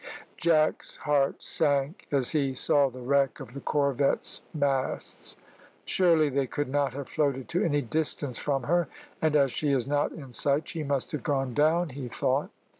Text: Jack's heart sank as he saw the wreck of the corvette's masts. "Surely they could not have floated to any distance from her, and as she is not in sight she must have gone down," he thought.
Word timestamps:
Jack's 0.35 0.95
heart 1.05 1.43
sank 1.43 2.07
as 2.11 2.31
he 2.31 2.55
saw 2.55 2.89
the 2.89 3.03
wreck 3.03 3.39
of 3.39 3.53
the 3.53 3.59
corvette's 3.59 4.41
masts. 4.51 5.37
"Surely 5.85 6.27
they 6.27 6.47
could 6.47 6.69
not 6.69 6.93
have 6.93 7.07
floated 7.07 7.47
to 7.49 7.63
any 7.63 7.83
distance 7.83 8.39
from 8.39 8.63
her, 8.63 8.87
and 9.21 9.35
as 9.35 9.51
she 9.51 9.71
is 9.71 9.85
not 9.85 10.11
in 10.11 10.31
sight 10.31 10.67
she 10.67 10.81
must 10.81 11.11
have 11.11 11.21
gone 11.21 11.53
down," 11.53 11.89
he 11.89 12.07
thought. 12.09 12.49